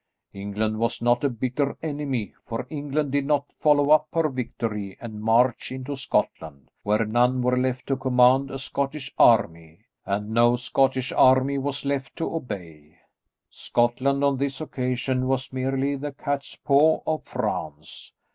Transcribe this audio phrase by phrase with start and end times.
[0.33, 5.21] England was not a bitter enemy, for England did not follow up her victory and
[5.21, 11.11] march into Scotland, where none were left to command a Scottish army, and no Scottish
[11.11, 12.97] army was left to obey.
[13.51, 18.15] Scotland, on this occasion, was merely the catspaw of France.